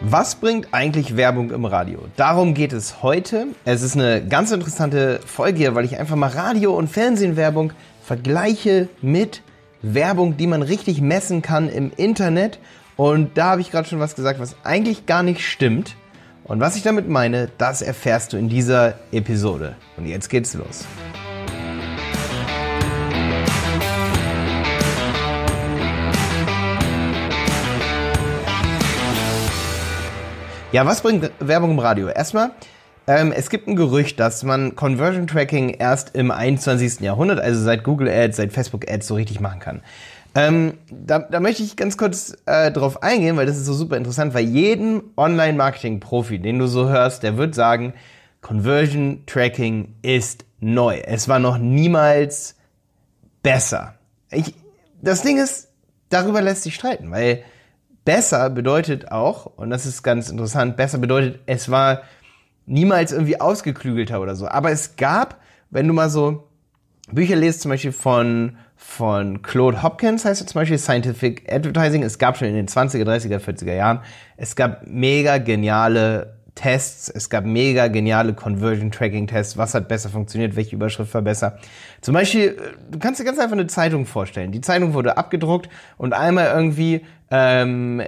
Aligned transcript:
Was 0.00 0.36
bringt 0.36 0.68
eigentlich 0.70 1.16
Werbung 1.16 1.50
im 1.50 1.64
Radio? 1.64 2.04
Darum 2.14 2.54
geht 2.54 2.72
es 2.72 3.02
heute. 3.02 3.48
Es 3.64 3.82
ist 3.82 3.96
eine 3.96 4.24
ganz 4.24 4.52
interessante 4.52 5.18
Folge 5.26 5.58
hier, 5.58 5.74
weil 5.74 5.84
ich 5.84 5.98
einfach 5.98 6.14
mal 6.14 6.30
Radio- 6.30 6.76
und 6.76 6.88
Fernsehwerbung 6.88 7.72
vergleiche 8.04 8.88
mit 9.02 9.42
Werbung, 9.82 10.36
die 10.36 10.46
man 10.46 10.62
richtig 10.62 11.00
messen 11.00 11.42
kann 11.42 11.68
im 11.68 11.90
Internet. 11.96 12.60
Und 12.96 13.36
da 13.36 13.50
habe 13.50 13.60
ich 13.60 13.72
gerade 13.72 13.88
schon 13.88 13.98
was 13.98 14.14
gesagt, 14.14 14.38
was 14.38 14.54
eigentlich 14.62 15.06
gar 15.06 15.24
nicht 15.24 15.44
stimmt. 15.44 15.96
Und 16.44 16.60
was 16.60 16.76
ich 16.76 16.84
damit 16.84 17.08
meine, 17.08 17.50
das 17.58 17.82
erfährst 17.82 18.32
du 18.32 18.36
in 18.36 18.48
dieser 18.48 18.94
Episode. 19.10 19.74
Und 19.96 20.06
jetzt 20.06 20.30
geht's 20.30 20.54
los. 20.54 20.84
Ja, 30.70 30.84
was 30.84 31.00
bringt 31.00 31.30
Werbung 31.40 31.70
im 31.70 31.78
Radio? 31.78 32.08
Erstmal, 32.08 32.50
ähm, 33.06 33.32
es 33.32 33.48
gibt 33.48 33.68
ein 33.68 33.74
Gerücht, 33.74 34.20
dass 34.20 34.42
man 34.42 34.76
Conversion 34.76 35.26
Tracking 35.26 35.70
erst 35.70 36.14
im 36.14 36.30
21. 36.30 37.00
Jahrhundert, 37.00 37.40
also 37.40 37.62
seit 37.62 37.84
Google 37.84 38.06
Ads, 38.06 38.36
seit 38.36 38.52
Facebook 38.52 38.90
Ads 38.90 39.06
so 39.06 39.14
richtig 39.14 39.40
machen 39.40 39.60
kann. 39.60 39.80
Ähm, 40.34 40.74
da, 40.90 41.20
da 41.20 41.40
möchte 41.40 41.62
ich 41.62 41.76
ganz 41.76 41.96
kurz 41.96 42.36
äh, 42.44 42.70
drauf 42.70 43.02
eingehen, 43.02 43.38
weil 43.38 43.46
das 43.46 43.56
ist 43.56 43.64
so 43.64 43.72
super 43.72 43.96
interessant, 43.96 44.34
weil 44.34 44.44
jeden 44.44 45.00
Online-Marketing-Profi, 45.16 46.38
den 46.38 46.58
du 46.58 46.66
so 46.66 46.90
hörst, 46.90 47.22
der 47.22 47.38
wird 47.38 47.54
sagen, 47.54 47.94
Conversion 48.42 49.22
Tracking 49.24 49.94
ist 50.02 50.44
neu. 50.60 50.98
Es 50.98 51.28
war 51.28 51.38
noch 51.38 51.56
niemals 51.56 52.56
besser. 53.42 53.94
Ich, 54.30 54.54
das 55.00 55.22
Ding 55.22 55.38
ist, 55.38 55.68
darüber 56.10 56.42
lässt 56.42 56.64
sich 56.64 56.74
streiten, 56.74 57.10
weil 57.10 57.42
besser 58.08 58.48
bedeutet 58.48 59.12
auch, 59.12 59.44
und 59.44 59.68
das 59.68 59.84
ist 59.84 60.02
ganz 60.02 60.30
interessant, 60.30 60.78
besser 60.78 60.96
bedeutet, 60.96 61.40
es 61.44 61.70
war 61.70 62.04
niemals 62.64 63.12
irgendwie 63.12 63.38
ausgeklügelter 63.38 64.22
oder 64.22 64.34
so. 64.34 64.48
Aber 64.48 64.70
es 64.70 64.96
gab, 64.96 65.42
wenn 65.68 65.86
du 65.86 65.92
mal 65.92 66.08
so 66.08 66.48
Bücher 67.12 67.36
liest, 67.36 67.60
zum 67.60 67.70
Beispiel 67.70 67.92
von, 67.92 68.56
von 68.76 69.42
Claude 69.42 69.82
Hopkins, 69.82 70.24
heißt 70.24 70.40
es 70.40 70.46
zum 70.46 70.58
Beispiel 70.58 70.78
Scientific 70.78 71.52
Advertising, 71.52 72.02
es 72.02 72.16
gab 72.16 72.38
schon 72.38 72.48
in 72.48 72.54
den 72.54 72.66
20er, 72.66 73.04
30er, 73.04 73.40
40er 73.40 73.74
Jahren, 73.74 74.00
es 74.38 74.56
gab 74.56 74.86
mega 74.86 75.36
geniale 75.36 76.37
Tests, 76.58 77.08
es 77.08 77.30
gab 77.30 77.44
mega 77.44 77.86
geniale 77.86 78.34
Conversion 78.34 78.90
Tracking 78.90 79.28
Tests, 79.28 79.56
was 79.56 79.74
hat 79.74 79.86
besser 79.86 80.08
funktioniert, 80.08 80.56
welche 80.56 80.74
Überschrift 80.74 81.14
war 81.14 81.22
besser. 81.22 81.58
Zum 82.00 82.14
Beispiel, 82.14 82.56
du 82.90 82.98
kannst 82.98 83.20
dir 83.20 83.24
ganz 83.24 83.38
einfach 83.38 83.52
eine 83.52 83.68
Zeitung 83.68 84.06
vorstellen. 84.06 84.50
Die 84.50 84.60
Zeitung 84.60 84.92
wurde 84.92 85.16
abgedruckt 85.16 85.68
und 85.98 86.14
einmal 86.14 86.46
irgendwie, 86.52 87.02
ähm, 87.30 88.02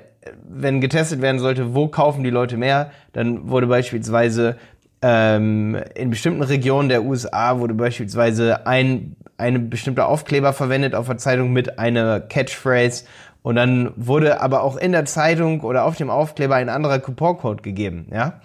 wenn 0.48 0.80
getestet 0.80 1.22
werden 1.22 1.38
sollte, 1.38 1.76
wo 1.76 1.86
kaufen 1.86 2.24
die 2.24 2.30
Leute 2.30 2.56
mehr, 2.56 2.90
dann 3.12 3.48
wurde 3.48 3.68
beispielsweise 3.68 4.56
ähm, 5.00 5.80
in 5.94 6.10
bestimmten 6.10 6.42
Regionen 6.42 6.88
der 6.88 7.04
USA 7.04 7.60
wurde 7.60 7.74
beispielsweise 7.74 8.66
ein, 8.66 9.14
eine 9.38 9.60
bestimmte 9.60 10.06
Aufkleber 10.06 10.52
verwendet 10.52 10.96
auf 10.96 11.06
der 11.06 11.18
Zeitung 11.18 11.52
mit 11.52 11.78
einer 11.78 12.18
Catchphrase 12.18 13.04
und 13.42 13.56
dann 13.56 13.92
wurde 13.96 14.41
aber 14.41 14.62
auch 14.62 14.77
in 14.77 14.92
der 14.92 15.05
Zeitung 15.05 15.60
oder 15.62 15.84
auf 15.84 15.96
dem 15.96 16.10
Aufkleber 16.10 16.56
ein 16.56 16.69
anderer 16.69 16.98
Couponcode 16.98 17.62
gegeben, 17.62 18.06
ja. 18.12 18.41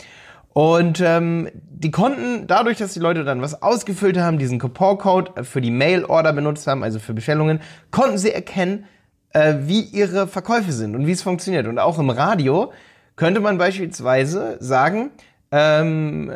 Und 0.53 1.01
ähm, 1.01 1.49
die 1.53 1.91
konnten, 1.91 2.47
dadurch, 2.47 2.77
dass 2.77 2.93
die 2.93 3.01
Leute 3.01 3.25
dann 3.25 3.41
was 3.41 3.61
ausgefüllt 3.61 4.17
haben, 4.17 4.37
diesen 4.37 4.57
Couponcode 4.57 5.45
für 5.45 5.59
die 5.59 5.69
Mail-Order 5.69 6.31
benutzt 6.31 6.65
haben, 6.65 6.81
also 6.81 6.97
für 6.97 7.13
Bestellungen, 7.13 7.59
konnten 7.91 8.17
sie 8.17 8.31
erkennen, 8.31 8.85
äh, 9.33 9.55
wie 9.63 9.81
ihre 9.81 10.27
Verkäufe 10.27 10.71
sind 10.71 10.95
und 10.95 11.07
wie 11.07 11.11
es 11.11 11.21
funktioniert. 11.21 11.67
Und 11.67 11.77
auch 11.77 11.99
im 11.99 12.09
Radio 12.09 12.71
könnte 13.17 13.41
man 13.41 13.57
beispielsweise 13.57 14.55
sagen, 14.61 15.11
ähm, 15.51 16.31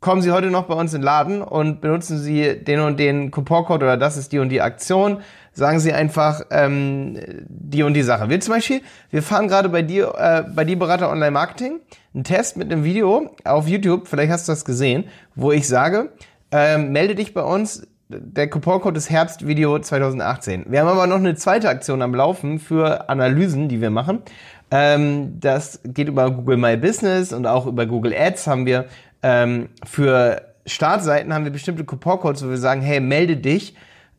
kommen 0.00 0.22
Sie 0.22 0.30
heute 0.30 0.50
noch 0.50 0.64
bei 0.64 0.74
uns 0.74 0.94
in 0.94 1.00
den 1.00 1.04
Laden 1.04 1.42
und 1.42 1.80
benutzen 1.80 2.18
Sie 2.18 2.56
den 2.64 2.80
und 2.80 2.98
den 2.98 3.30
Couponcode 3.30 3.82
oder 3.82 3.96
das 3.96 4.16
ist 4.16 4.32
die 4.32 4.38
und 4.38 4.48
die 4.48 4.62
Aktion 4.62 5.22
sagen 5.60 5.78
Sie 5.78 5.92
einfach 5.92 6.40
ähm, 6.50 7.18
die 7.46 7.82
und 7.82 7.92
die 7.92 8.02
Sache. 8.02 8.30
Wir 8.30 8.40
zum 8.40 8.54
Beispiel, 8.54 8.80
wir 9.10 9.22
fahren 9.22 9.46
gerade 9.46 9.68
bei 9.68 9.82
dir, 9.82 10.14
äh, 10.16 10.42
bei 10.50 10.64
dir 10.64 10.78
Berater 10.78 11.10
Online 11.10 11.30
Marketing, 11.30 11.80
einen 12.14 12.24
Test 12.24 12.56
mit 12.56 12.72
einem 12.72 12.82
Video 12.82 13.30
auf 13.44 13.68
YouTube, 13.68 14.08
vielleicht 14.08 14.32
hast 14.32 14.48
du 14.48 14.52
das 14.52 14.64
gesehen, 14.64 15.04
wo 15.34 15.52
ich 15.52 15.68
sage, 15.68 16.12
ähm, 16.50 16.92
melde 16.92 17.14
dich 17.14 17.34
bei 17.34 17.42
uns, 17.42 17.86
der 18.08 18.48
Couponcode 18.48 18.96
ist 18.96 19.10
Herbstvideo 19.10 19.78
2018. 19.78 20.64
Wir 20.68 20.80
haben 20.80 20.88
aber 20.88 21.06
noch 21.06 21.16
eine 21.16 21.34
zweite 21.34 21.68
Aktion 21.68 22.00
am 22.00 22.14
Laufen 22.14 22.58
für 22.58 23.10
Analysen, 23.10 23.68
die 23.68 23.82
wir 23.82 23.90
machen. 23.90 24.22
Ähm, 24.70 25.38
das 25.40 25.80
geht 25.84 26.08
über 26.08 26.30
Google 26.30 26.56
My 26.56 26.78
Business 26.78 27.34
und 27.34 27.46
auch 27.46 27.66
über 27.66 27.84
Google 27.84 28.14
Ads 28.14 28.46
haben 28.46 28.64
wir 28.64 28.86
ähm, 29.22 29.68
für 29.84 30.40
Startseiten 30.64 31.34
haben 31.34 31.44
wir 31.44 31.52
bestimmte 31.52 31.84
Couponcodes, 31.84 32.44
wo 32.44 32.48
wir 32.48 32.56
sagen, 32.56 32.80
hey, 32.80 33.00
melde 33.00 33.36
dich 33.36 33.74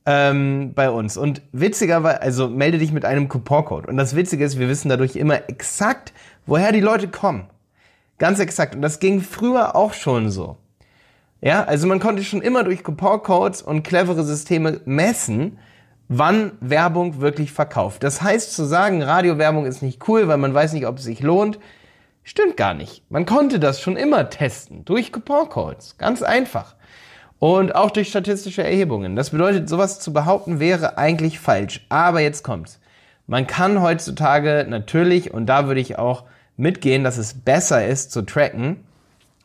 ähm, 0.05 0.73
bei 0.73 0.89
uns. 0.89 1.17
Und 1.17 1.41
witzigerweise, 1.51 2.21
also 2.21 2.47
melde 2.47 2.77
dich 2.77 2.91
mit 2.91 3.05
einem 3.05 3.29
Couponcode. 3.29 3.87
Und 3.87 3.97
das 3.97 4.15
Witzige 4.15 4.43
ist, 4.43 4.59
wir 4.59 4.69
wissen 4.69 4.89
dadurch 4.89 5.15
immer 5.15 5.49
exakt, 5.49 6.13
woher 6.45 6.71
die 6.71 6.79
Leute 6.79 7.07
kommen. 7.07 7.47
Ganz 8.17 8.39
exakt. 8.39 8.75
Und 8.75 8.81
das 8.81 8.99
ging 8.99 9.21
früher 9.21 9.75
auch 9.75 9.93
schon 9.93 10.29
so. 10.29 10.57
Ja, 11.41 11.63
also 11.63 11.87
man 11.87 11.99
konnte 11.99 12.23
schon 12.23 12.43
immer 12.43 12.63
durch 12.63 12.83
Couponcodes 12.83 13.63
und 13.63 13.81
clevere 13.81 14.23
Systeme 14.23 14.79
messen, 14.85 15.57
wann 16.07 16.51
Werbung 16.59 17.19
wirklich 17.19 17.51
verkauft. 17.51 18.03
Das 18.03 18.21
heißt, 18.21 18.53
zu 18.53 18.63
sagen, 18.65 19.01
Radiowerbung 19.01 19.65
ist 19.65 19.81
nicht 19.81 20.07
cool, 20.07 20.27
weil 20.27 20.37
man 20.37 20.53
weiß 20.53 20.73
nicht, 20.73 20.85
ob 20.85 20.99
es 20.99 21.05
sich 21.05 21.21
lohnt, 21.21 21.57
stimmt 22.21 22.57
gar 22.57 22.75
nicht. 22.75 23.09
Man 23.09 23.25
konnte 23.25 23.59
das 23.59 23.81
schon 23.81 23.97
immer 23.97 24.29
testen 24.29 24.85
durch 24.85 25.11
Couponcodes. 25.11 25.97
Ganz 25.97 26.21
einfach. 26.21 26.75
Und 27.41 27.73
auch 27.73 27.89
durch 27.89 28.09
statistische 28.09 28.63
Erhebungen. 28.63 29.15
Das 29.15 29.31
bedeutet, 29.31 29.67
sowas 29.67 29.99
zu 29.99 30.13
behaupten 30.13 30.59
wäre 30.59 30.99
eigentlich 30.99 31.39
falsch. 31.39 31.83
Aber 31.89 32.19
jetzt 32.19 32.43
kommt's. 32.43 32.79
Man 33.25 33.47
kann 33.47 33.81
heutzutage 33.81 34.67
natürlich, 34.69 35.33
und 35.33 35.47
da 35.47 35.65
würde 35.65 35.81
ich 35.81 35.97
auch 35.97 36.25
mitgehen, 36.55 37.03
dass 37.03 37.17
es 37.17 37.33
besser 37.33 37.87
ist 37.87 38.11
zu 38.11 38.21
tracken 38.21 38.81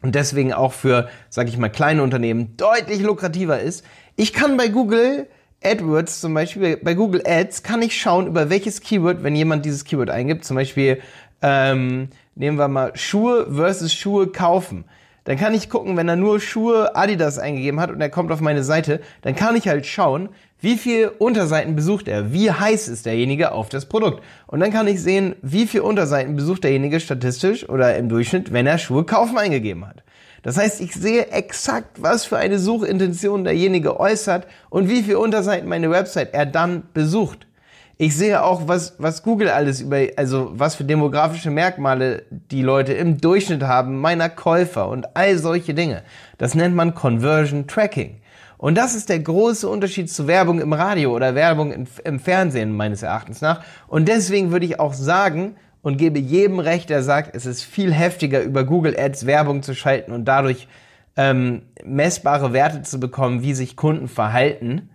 und 0.03 0.15
deswegen 0.15 0.53
auch 0.53 0.75
für, 0.75 1.09
sag 1.31 1.49
ich 1.49 1.57
mal, 1.57 1.71
kleine 1.71 2.03
Unternehmen 2.03 2.55
deutlich 2.59 3.01
lukrativer 3.01 3.61
ist. 3.61 3.83
Ich 4.15 4.35
kann 4.35 4.59
bei 4.59 4.69
Google 4.69 5.27
AdWords 5.65 6.21
zum 6.21 6.35
Beispiel, 6.35 6.77
bei 6.77 6.93
Google 6.93 7.23
Ads 7.27 7.63
kann 7.63 7.81
ich 7.81 7.99
schauen, 7.99 8.27
über 8.27 8.51
welches 8.51 8.83
Keyword, 8.83 9.23
wenn 9.23 9.35
jemand 9.35 9.65
dieses 9.65 9.87
Keyword 9.87 10.11
eingibt, 10.11 10.45
zum 10.45 10.57
Beispiel, 10.57 11.01
ähm, 11.41 12.11
nehmen 12.35 12.59
wir 12.59 12.69
mal 12.69 12.95
Schuhe 12.95 13.51
versus 13.51 13.95
Schuhe 13.95 14.27
kaufen 14.27 14.85
dann 15.27 15.37
kann 15.37 15.55
ich 15.55 15.69
gucken, 15.69 15.97
wenn 15.97 16.09
er 16.09 16.17
nur 16.17 16.41
Schuhe 16.41 16.95
Adidas 16.95 17.39
eingegeben 17.39 17.81
hat 17.81 17.91
und 17.91 18.01
er 18.01 18.09
kommt 18.11 18.31
auf 18.31 18.41
meine 18.41 18.63
Seite, 18.63 19.01
dann 19.23 19.35
kann 19.35 19.57
ich 19.57 19.69
halt 19.69 19.85
schauen, 19.85 20.31
wie 20.61 20.77
viel 20.77 21.09
Unterseiten 21.19 21.77
besucht 21.77 22.09
er, 22.09 22.33
wie 22.33 22.51
heiß 22.51 22.89
ist 22.89 23.07
derjenige 23.07 23.53
auf 23.53 23.69
das 23.69 23.87
Produkt. 23.87 24.23
Und 24.47 24.61
dann 24.61 24.73
kann 24.73 24.87
ich 24.87 25.03
sehen, 25.03 25.35
wie 25.43 25.67
viel 25.67 25.81
Unterseiten 25.81 26.37
besucht 26.37 26.65
derjenige 26.65 27.01
statistisch 27.01 27.69
oder 27.69 27.97
im 27.97 28.09
Durchschnitt, 28.09 28.53
wenn 28.53 28.67
er 28.67 28.79
Schuhe 28.79 29.05
kaufen 29.05 29.37
eingegeben 29.37 29.87
hat. 29.87 30.05
Das 30.43 30.57
heißt, 30.57 30.81
ich 30.81 30.95
sehe 30.95 31.27
exakt, 31.33 32.01
was 32.01 32.25
für 32.25 32.37
eine 32.37 32.61
Suchintention 32.61 33.43
derjenige 33.43 33.99
äußert 33.99 34.47
und 34.71 34.89
wie 34.89 35.03
viel 35.03 35.17
Unterseiten 35.17 35.69
meine 35.69 35.91
Website 35.91 36.35
er 36.35 36.47
dann 36.47 36.85
besucht. 36.95 37.46
Ich 37.99 38.15
sehe 38.15 38.43
auch, 38.43 38.69
was, 38.69 38.95
was 38.99 39.23
Google 39.23 39.49
alles 39.49 39.81
über, 39.81 39.99
also 40.17 40.51
was 40.53 40.75
für 40.75 40.85
demografische 40.85 41.51
Merkmale 41.51 42.25
die 42.31 42.61
Leute 42.61 42.93
im 42.93 43.19
Durchschnitt 43.23 43.63
haben, 43.63 43.99
meiner 43.99 44.29
Käufer 44.29 44.89
und 44.89 45.17
all 45.17 45.39
solche 45.39 45.73
Dinge. 45.73 46.03
Das 46.37 46.55
nennt 46.55 46.75
man 46.75 46.95
Conversion 46.95 47.67
Tracking. 47.67 48.21
Und 48.59 48.77
das 48.77 48.95
ist 48.95 49.09
der 49.09 49.21
große 49.21 49.67
Unterschied 49.67 50.11
zu 50.11 50.27
Werbung 50.27 50.61
im 50.61 50.75
Radio 50.75 51.15
oder 51.15 51.35
Werbung 51.35 51.73
im, 51.73 51.87
im 52.05 52.21
Fernsehen 52.21 52.77
meines 52.77 53.03
Erachtens 53.03 53.41
nach. 53.41 53.63
Und 53.89 54.09
deswegen 54.09 54.51
würde 54.51 54.67
ich 54.67 54.79
auch 54.79 54.93
sagen 54.93 55.57
und 55.81 55.97
gebe 55.97 56.19
jedem 56.19 56.59
recht, 56.59 56.91
der 56.91 57.03
sagt, 57.03 57.35
es 57.35 57.47
ist 57.47 57.63
viel 57.63 57.95
heftiger 57.95 58.43
über 58.43 58.65
Google 58.65 58.95
Ads 58.99 59.25
Werbung 59.25 59.63
zu 59.63 59.75
schalten 59.75 60.13
und 60.13 60.27
dadurch 60.27 60.69
ähm, 61.17 61.63
messbare 61.83 62.53
Werte 62.53 62.83
zu 62.83 63.01
bekommen, 63.01 63.43
wie 63.43 63.55
sich 63.55 63.75
Kunden 63.75 64.09
verhalten 64.09 64.91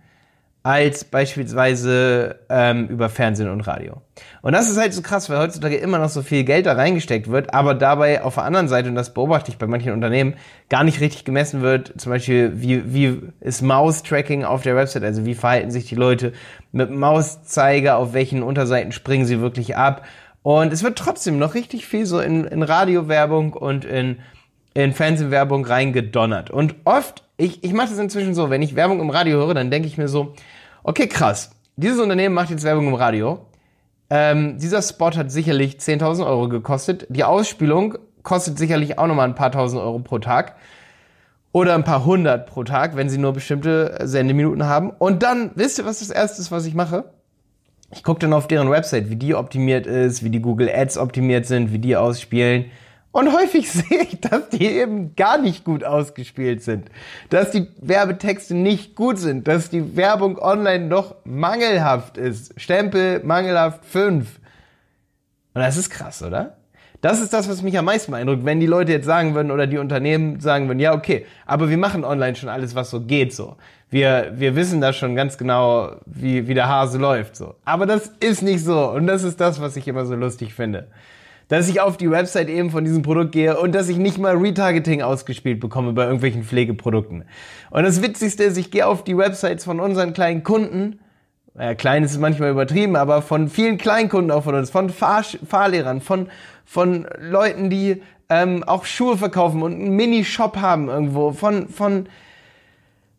als 0.64 1.04
beispielsweise 1.04 2.36
ähm, 2.48 2.86
über 2.86 3.08
Fernsehen 3.08 3.50
und 3.50 3.62
Radio. 3.62 4.00
Und 4.42 4.52
das 4.52 4.70
ist 4.70 4.78
halt 4.78 4.94
so 4.94 5.02
krass, 5.02 5.28
weil 5.28 5.38
heutzutage 5.38 5.76
immer 5.76 5.98
noch 5.98 6.08
so 6.08 6.22
viel 6.22 6.44
Geld 6.44 6.66
da 6.66 6.74
reingesteckt 6.74 7.28
wird, 7.28 7.52
aber 7.52 7.74
dabei 7.74 8.22
auf 8.22 8.34
der 8.34 8.44
anderen 8.44 8.68
Seite, 8.68 8.88
und 8.88 8.94
das 8.94 9.12
beobachte 9.12 9.50
ich 9.50 9.58
bei 9.58 9.66
manchen 9.66 9.92
Unternehmen, 9.92 10.34
gar 10.68 10.84
nicht 10.84 11.00
richtig 11.00 11.24
gemessen 11.24 11.62
wird, 11.62 11.92
zum 12.00 12.10
Beispiel, 12.10 12.52
wie, 12.54 12.94
wie 12.94 13.22
ist 13.40 13.62
Mouse-Tracking 13.62 14.44
auf 14.44 14.62
der 14.62 14.76
Website, 14.76 15.02
also 15.02 15.24
wie 15.24 15.34
verhalten 15.34 15.72
sich 15.72 15.86
die 15.86 15.96
Leute 15.96 16.32
mit 16.70 16.90
Mauszeiger, 16.90 17.96
auf 17.96 18.12
welchen 18.12 18.44
Unterseiten 18.44 18.92
springen 18.92 19.24
sie 19.24 19.40
wirklich 19.40 19.76
ab. 19.76 20.02
Und 20.42 20.72
es 20.72 20.84
wird 20.84 20.98
trotzdem 20.98 21.38
noch 21.38 21.54
richtig 21.54 21.86
viel 21.86 22.06
so 22.06 22.20
in, 22.20 22.44
in 22.44 22.62
Radiowerbung 22.62 23.52
und 23.52 23.84
in, 23.84 24.18
in 24.74 24.92
Fernsehwerbung 24.92 25.64
reingedonnert. 25.64 26.50
Und 26.50 26.74
oft 26.84 27.24
ich, 27.42 27.64
ich 27.64 27.72
mache 27.72 27.88
das 27.88 27.98
inzwischen 27.98 28.34
so, 28.34 28.50
wenn 28.50 28.62
ich 28.62 28.76
Werbung 28.76 29.00
im 29.00 29.10
Radio 29.10 29.38
höre, 29.38 29.54
dann 29.54 29.70
denke 29.70 29.88
ich 29.88 29.98
mir 29.98 30.08
so, 30.08 30.34
okay, 30.84 31.08
krass, 31.08 31.50
dieses 31.76 31.98
Unternehmen 31.98 32.34
macht 32.34 32.50
jetzt 32.50 32.64
Werbung 32.64 32.86
im 32.86 32.94
Radio. 32.94 33.46
Ähm, 34.10 34.58
dieser 34.58 34.82
Spot 34.82 35.10
hat 35.10 35.32
sicherlich 35.32 35.76
10.000 35.76 36.26
Euro 36.26 36.48
gekostet. 36.48 37.06
Die 37.08 37.24
Ausspielung 37.24 37.98
kostet 38.22 38.58
sicherlich 38.58 38.98
auch 38.98 39.06
nochmal 39.06 39.28
ein 39.28 39.34
paar 39.34 39.50
tausend 39.50 39.80
Euro 39.82 39.98
pro 39.98 40.18
Tag. 40.18 40.54
Oder 41.50 41.74
ein 41.74 41.84
paar 41.84 42.04
hundert 42.04 42.46
pro 42.46 42.62
Tag, 42.64 42.96
wenn 42.96 43.10
sie 43.10 43.18
nur 43.18 43.32
bestimmte 43.32 43.98
Sendeminuten 44.04 44.64
haben. 44.64 44.90
Und 44.90 45.22
dann, 45.22 45.50
wisst 45.54 45.78
ihr, 45.78 45.84
was 45.84 45.98
das 45.98 46.10
erste 46.10 46.40
ist, 46.40 46.50
was 46.50 46.64
ich 46.64 46.74
mache? 46.74 47.04
Ich 47.90 48.02
gucke 48.04 48.20
dann 48.20 48.32
auf 48.32 48.46
deren 48.46 48.70
Website, 48.70 49.10
wie 49.10 49.16
die 49.16 49.34
optimiert 49.34 49.86
ist, 49.86 50.22
wie 50.22 50.30
die 50.30 50.40
Google 50.40 50.70
Ads 50.72 50.96
optimiert 50.96 51.44
sind, 51.44 51.72
wie 51.72 51.78
die 51.78 51.96
ausspielen. 51.96 52.66
Und 53.12 53.32
häufig 53.32 53.70
sehe 53.70 54.02
ich, 54.02 54.20
dass 54.20 54.48
die 54.48 54.66
eben 54.66 55.14
gar 55.14 55.38
nicht 55.38 55.64
gut 55.64 55.84
ausgespielt 55.84 56.62
sind. 56.62 56.90
Dass 57.30 57.50
die 57.50 57.68
Werbetexte 57.80 58.54
nicht 58.54 58.96
gut 58.96 59.18
sind. 59.18 59.46
Dass 59.46 59.70
die 59.70 59.96
Werbung 59.96 60.38
online 60.38 60.86
noch 60.86 61.14
mangelhaft 61.24 62.16
ist. 62.16 62.58
Stempel 62.60 63.22
mangelhaft 63.22 63.84
5. 63.84 64.40
Und 65.54 65.60
das 65.60 65.76
ist 65.76 65.90
krass, 65.90 66.22
oder? 66.22 66.56
Das 67.02 67.20
ist 67.20 67.32
das, 67.32 67.48
was 67.48 67.62
mich 67.62 67.76
am 67.76 67.84
meisten 67.84 68.12
beeindruckt, 68.12 68.44
wenn 68.44 68.60
die 68.60 68.66
Leute 68.66 68.92
jetzt 68.92 69.06
sagen 69.06 69.34
würden 69.34 69.50
oder 69.50 69.66
die 69.66 69.78
Unternehmen 69.78 70.38
sagen 70.38 70.68
würden, 70.68 70.78
ja, 70.78 70.94
okay, 70.94 71.26
aber 71.46 71.68
wir 71.68 71.76
machen 71.76 72.04
online 72.04 72.36
schon 72.36 72.48
alles, 72.48 72.76
was 72.76 72.90
so 72.90 73.00
geht, 73.00 73.34
so. 73.34 73.56
Wir, 73.90 74.32
wir 74.36 74.54
wissen 74.54 74.80
da 74.80 74.92
schon 74.92 75.16
ganz 75.16 75.36
genau, 75.36 75.96
wie, 76.06 76.46
wie 76.46 76.54
der 76.54 76.68
Hase 76.68 76.98
läuft, 76.98 77.34
so. 77.34 77.56
Aber 77.64 77.86
das 77.86 78.06
ist 78.20 78.42
nicht 78.42 78.64
so. 78.64 78.88
Und 78.88 79.08
das 79.08 79.24
ist 79.24 79.40
das, 79.40 79.60
was 79.60 79.76
ich 79.76 79.88
immer 79.88 80.06
so 80.06 80.14
lustig 80.14 80.54
finde 80.54 80.86
dass 81.48 81.68
ich 81.68 81.80
auf 81.80 81.96
die 81.96 82.10
Website 82.10 82.48
eben 82.48 82.70
von 82.70 82.84
diesem 82.84 83.02
Produkt 83.02 83.32
gehe 83.32 83.58
und 83.58 83.74
dass 83.74 83.88
ich 83.88 83.96
nicht 83.96 84.18
mal 84.18 84.36
Retargeting 84.36 85.02
ausgespielt 85.02 85.60
bekomme 85.60 85.92
bei 85.92 86.04
irgendwelchen 86.04 86.44
Pflegeprodukten. 86.44 87.24
Und 87.70 87.82
das 87.84 88.02
Witzigste 88.02 88.44
ist, 88.44 88.56
ich 88.56 88.70
gehe 88.70 88.86
auf 88.86 89.04
die 89.04 89.16
Websites 89.16 89.64
von 89.64 89.80
unseren 89.80 90.12
kleinen 90.12 90.42
Kunden, 90.42 91.00
ja, 91.58 91.74
klein 91.74 92.02
ist 92.02 92.18
manchmal 92.18 92.50
übertrieben, 92.50 92.96
aber 92.96 93.20
von 93.20 93.48
vielen 93.48 93.76
Kleinkunden 93.76 94.30
auch 94.30 94.44
von 94.44 94.54
uns, 94.54 94.70
von 94.70 94.88
Fahr 94.88 95.22
Fahrlehrern, 95.22 96.00
von, 96.00 96.28
von 96.64 97.06
Leuten, 97.20 97.68
die 97.68 98.02
ähm, 98.30 98.64
auch 98.64 98.86
Schuhe 98.86 99.18
verkaufen 99.18 99.62
und 99.62 99.74
einen 99.74 99.94
Mini-Shop 99.94 100.56
haben 100.56 100.88
irgendwo, 100.88 101.32
von, 101.32 101.68
von, 101.68 102.06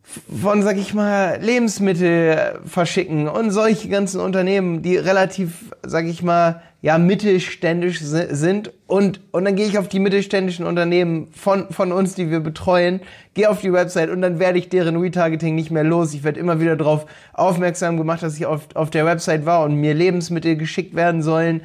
von, 0.02 0.64
sag 0.64 0.78
ich 0.78 0.96
mal, 0.96 1.38
Lebensmittel 1.42 2.60
verschicken 2.66 3.28
und 3.28 3.52
solche 3.52 3.90
ganzen 3.90 4.20
Unternehmen, 4.20 4.81
die 4.81 4.98
relativ, 4.98 5.72
sag 5.84 6.06
ich 6.06 6.24
mal, 6.24 6.64
ja 6.83 6.97
mittelständisch 6.97 8.01
sind 8.01 8.74
und 8.88 9.21
und 9.31 9.45
dann 9.45 9.56
gehe 9.56 9.65
ich 9.65 9.77
auf 9.77 9.88
die 9.88 10.01
mittelständischen 10.01 10.65
Unternehmen 10.65 11.30
von 11.31 11.69
von 11.71 11.94
uns, 11.94 12.13
die 12.13 12.30
wir 12.30 12.41
betreuen, 12.41 13.00
gehe 13.33 13.50
auf 13.50 13.62
die 13.62 13.71
Website 13.71 14.09
und 14.09 14.21
dann 14.21 14.38
werde 14.38 14.59
ich 14.59 14.68
deren 14.68 14.97
Retargeting 14.97 15.56
nicht 15.56 15.71
mehr 15.71 15.85
los. 15.85 16.13
Ich 16.13 16.25
werde 16.25 16.41
immer 16.41 16.59
wieder 16.59 16.75
darauf 16.75 17.06
aufmerksam 17.31 17.95
gemacht, 17.95 18.21
dass 18.21 18.35
ich 18.35 18.45
auf 18.45 18.68
auf 18.74 18.89
der 18.89 19.06
Website 19.06 19.45
war 19.45 19.63
und 19.63 19.75
mir 19.75 19.94
Lebensmittel 19.94 20.57
geschickt 20.57 20.94
werden 20.94 21.24
sollen. 21.24 21.62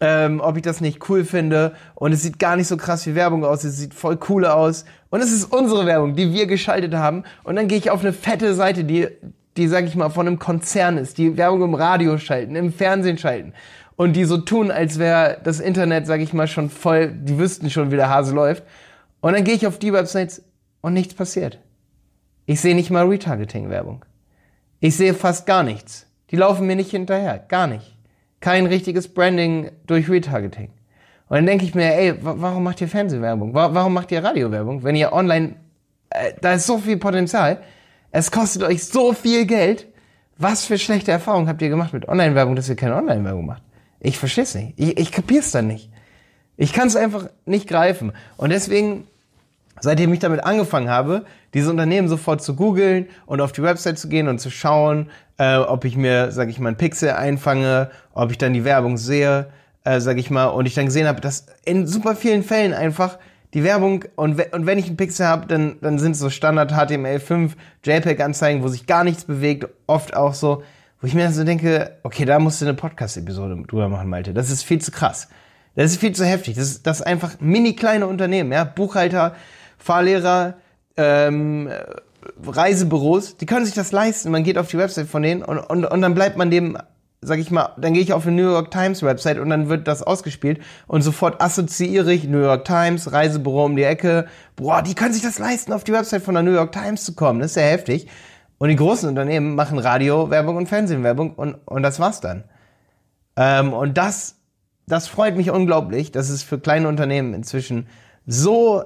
Ähm, 0.00 0.40
ob 0.40 0.56
ich 0.56 0.62
das 0.62 0.80
nicht 0.80 1.08
cool 1.08 1.24
finde. 1.24 1.72
Und 1.96 2.12
es 2.12 2.22
sieht 2.22 2.38
gar 2.38 2.54
nicht 2.54 2.68
so 2.68 2.76
krass 2.76 3.04
wie 3.08 3.16
Werbung 3.16 3.44
aus. 3.44 3.64
Es 3.64 3.78
sieht 3.78 3.94
voll 3.94 4.16
cool 4.28 4.44
aus. 4.44 4.84
Und 5.10 5.20
es 5.20 5.32
ist 5.32 5.52
unsere 5.52 5.86
Werbung, 5.86 6.14
die 6.14 6.32
wir 6.32 6.46
geschaltet 6.46 6.94
haben. 6.94 7.24
Und 7.42 7.56
dann 7.56 7.66
gehe 7.66 7.78
ich 7.78 7.90
auf 7.90 8.02
eine 8.02 8.12
fette 8.12 8.54
Seite, 8.54 8.84
die, 8.84 9.08
die, 9.56 9.66
sag 9.66 9.86
ich 9.86 9.96
mal, 9.96 10.10
von 10.10 10.28
einem 10.28 10.38
Konzern 10.38 10.98
ist, 10.98 11.18
die 11.18 11.36
Werbung 11.36 11.64
im 11.64 11.74
Radio 11.74 12.16
schalten, 12.16 12.54
im 12.54 12.72
Fernsehen 12.72 13.18
schalten 13.18 13.54
und 13.98 14.12
die 14.12 14.24
so 14.24 14.38
tun, 14.38 14.70
als 14.70 15.00
wäre 15.00 15.38
das 15.42 15.58
Internet, 15.58 16.06
sag 16.06 16.20
ich 16.20 16.32
mal, 16.32 16.46
schon 16.46 16.70
voll, 16.70 17.08
die 17.08 17.36
wüssten 17.36 17.68
schon, 17.68 17.90
wie 17.90 17.96
der 17.96 18.08
Hase 18.08 18.32
läuft. 18.32 18.62
Und 19.20 19.32
dann 19.32 19.42
gehe 19.42 19.54
ich 19.54 19.66
auf 19.66 19.80
die 19.80 19.92
Websites 19.92 20.44
und 20.80 20.94
nichts 20.94 21.14
passiert. 21.14 21.58
Ich 22.46 22.60
sehe 22.60 22.76
nicht 22.76 22.90
mal 22.90 23.08
Retargeting-Werbung. 23.08 24.04
Ich 24.78 24.96
sehe 24.96 25.14
fast 25.14 25.46
gar 25.46 25.64
nichts. 25.64 26.06
Die 26.30 26.36
laufen 26.36 26.68
mir 26.68 26.76
nicht 26.76 26.92
hinterher, 26.92 27.40
gar 27.40 27.66
nicht. 27.66 27.98
Kein 28.38 28.66
richtiges 28.66 29.12
Branding 29.12 29.72
durch 29.88 30.08
Retargeting. 30.08 30.70
Und 31.28 31.36
dann 31.36 31.46
denke 31.46 31.64
ich 31.64 31.74
mir, 31.74 31.92
ey, 31.92 32.14
warum 32.20 32.62
macht 32.62 32.80
ihr 32.80 32.88
Fernsehwerbung? 32.88 33.52
Warum 33.52 33.94
macht 33.94 34.12
ihr 34.12 34.22
Radiowerbung? 34.22 34.84
Wenn 34.84 34.94
ihr 34.94 35.12
online, 35.12 35.56
äh, 36.10 36.34
da 36.40 36.52
ist 36.52 36.66
so 36.66 36.78
viel 36.78 36.98
Potenzial. 36.98 37.62
Es 38.12 38.30
kostet 38.30 38.62
euch 38.62 38.84
so 38.84 39.12
viel 39.12 39.44
Geld. 39.44 39.88
Was 40.36 40.64
für 40.64 40.78
schlechte 40.78 41.10
Erfahrungen 41.10 41.48
habt 41.48 41.60
ihr 41.62 41.68
gemacht 41.68 41.92
mit 41.92 42.06
Online-Werbung, 42.06 42.54
dass 42.54 42.68
ihr 42.68 42.76
keine 42.76 42.94
Online-Werbung 42.94 43.44
macht? 43.44 43.62
Ich 44.00 44.18
verstehe 44.18 44.44
es 44.44 44.54
nicht. 44.54 44.74
Ich, 44.76 44.98
ich 44.98 45.12
kapier's 45.12 45.50
dann 45.50 45.66
nicht. 45.66 45.90
Ich 46.56 46.72
kann 46.72 46.88
es 46.88 46.96
einfach 46.96 47.28
nicht 47.46 47.68
greifen. 47.68 48.12
Und 48.36 48.50
deswegen, 48.50 49.06
seitdem 49.80 50.12
ich 50.12 50.18
damit 50.18 50.44
angefangen 50.44 50.90
habe, 50.90 51.24
diese 51.54 51.70
Unternehmen 51.70 52.08
sofort 52.08 52.42
zu 52.42 52.54
googeln 52.54 53.06
und 53.26 53.40
auf 53.40 53.52
die 53.52 53.62
Website 53.62 53.98
zu 53.98 54.08
gehen 54.08 54.28
und 54.28 54.40
zu 54.40 54.50
schauen, 54.50 55.10
äh, 55.38 55.56
ob 55.56 55.84
ich 55.84 55.96
mir, 55.96 56.32
sag 56.32 56.48
ich 56.48 56.58
mal, 56.58 56.70
ein 56.70 56.76
Pixel 56.76 57.10
einfange, 57.10 57.90
ob 58.12 58.30
ich 58.30 58.38
dann 58.38 58.52
die 58.52 58.64
Werbung 58.64 58.96
sehe, 58.96 59.50
äh, 59.84 60.00
sag 60.00 60.18
ich 60.18 60.30
mal, 60.30 60.46
und 60.46 60.66
ich 60.66 60.74
dann 60.74 60.86
gesehen 60.86 61.06
habe, 61.06 61.20
dass 61.20 61.46
in 61.64 61.86
super 61.86 62.16
vielen 62.16 62.42
Fällen 62.42 62.74
einfach 62.74 63.18
die 63.54 63.64
Werbung 63.64 64.04
und, 64.16 64.52
und 64.52 64.66
wenn 64.66 64.78
ich 64.78 64.86
einen 64.86 64.96
Pixel 64.96 65.26
habe, 65.26 65.46
dann, 65.46 65.76
dann 65.80 65.98
sind 65.98 66.16
so 66.16 66.28
Standard 66.28 66.72
HTML5 66.72 67.52
JPEG-Anzeigen, 67.84 68.62
wo 68.62 68.68
sich 68.68 68.86
gar 68.86 69.04
nichts 69.04 69.24
bewegt, 69.24 69.68
oft 69.86 70.14
auch 70.14 70.34
so, 70.34 70.62
wo 71.00 71.06
ich 71.06 71.14
mir 71.14 71.30
so 71.30 71.44
denke, 71.44 71.98
okay, 72.02 72.24
da 72.24 72.38
musst 72.38 72.60
du 72.60 72.66
eine 72.66 72.74
Podcast-Episode 72.74 73.62
drüber 73.66 73.88
machen, 73.88 74.08
Malte. 74.08 74.34
Das 74.34 74.50
ist 74.50 74.62
viel 74.62 74.80
zu 74.80 74.90
krass. 74.90 75.28
Das 75.74 75.92
ist 75.92 76.00
viel 76.00 76.12
zu 76.12 76.24
heftig. 76.24 76.56
Das 76.56 76.64
ist, 76.64 76.86
das 76.86 77.00
ist 77.00 77.06
einfach 77.06 77.36
mini 77.40 77.74
kleine 77.76 78.06
Unternehmen, 78.06 78.50
ja. 78.50 78.64
Buchhalter, 78.64 79.34
Fahrlehrer, 79.78 80.54
ähm, 80.96 81.70
Reisebüros, 82.44 83.36
die 83.36 83.46
können 83.46 83.64
sich 83.64 83.74
das 83.74 83.92
leisten. 83.92 84.30
Man 84.30 84.44
geht 84.44 84.58
auf 84.58 84.68
die 84.68 84.78
Website 84.78 85.06
von 85.06 85.22
denen 85.22 85.42
und, 85.42 85.58
und, 85.58 85.84
und 85.84 86.02
dann 86.02 86.14
bleibt 86.14 86.36
man 86.36 86.50
dem, 86.50 86.76
sag 87.20 87.38
ich 87.38 87.50
mal, 87.50 87.74
dann 87.78 87.94
gehe 87.94 88.02
ich 88.02 88.12
auf 88.12 88.26
eine 88.26 88.36
New 88.36 88.50
York 88.50 88.70
Times 88.70 89.02
Website 89.02 89.38
und 89.38 89.50
dann 89.50 89.68
wird 89.68 89.88
das 89.88 90.02
ausgespielt 90.02 90.60
und 90.86 91.02
sofort 91.02 91.40
assoziiere 91.40 92.12
ich 92.12 92.24
New 92.24 92.40
York 92.40 92.64
Times, 92.64 93.12
Reisebüro 93.12 93.64
um 93.64 93.76
die 93.76 93.84
Ecke. 93.84 94.26
Boah, 94.56 94.82
die 94.82 94.94
können 94.94 95.12
sich 95.12 95.22
das 95.22 95.38
leisten, 95.38 95.72
auf 95.72 95.84
die 95.84 95.92
Website 95.92 96.22
von 96.22 96.34
der 96.34 96.42
New 96.42 96.52
York 96.52 96.72
Times 96.72 97.04
zu 97.04 97.14
kommen. 97.14 97.40
Das 97.40 97.48
ist 97.48 97.54
sehr 97.54 97.70
heftig. 97.70 98.08
Und 98.58 98.68
die 98.68 98.76
großen 98.76 99.08
Unternehmen 99.08 99.54
machen 99.54 99.78
Radio-Werbung 99.78 100.56
und 100.56 100.68
Fernsehwerbung 100.68 101.34
und, 101.34 101.54
und 101.64 101.82
das 101.82 102.00
war's 102.00 102.20
dann. 102.20 102.44
Ähm, 103.36 103.72
und 103.72 103.96
das, 103.96 104.36
das 104.86 105.06
freut 105.06 105.36
mich 105.36 105.50
unglaublich, 105.50 106.10
dass 106.10 106.28
es 106.28 106.42
für 106.42 106.58
kleine 106.58 106.88
Unternehmen 106.88 107.34
inzwischen 107.34 107.86
so, 108.26 108.82